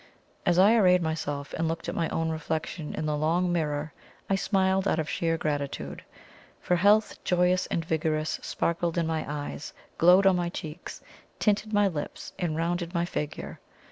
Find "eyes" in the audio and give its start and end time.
9.31-9.73